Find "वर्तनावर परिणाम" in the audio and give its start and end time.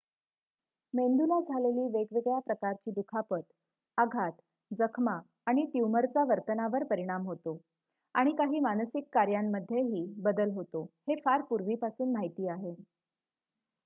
6.29-7.27